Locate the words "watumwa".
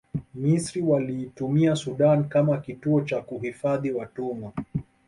3.91-4.53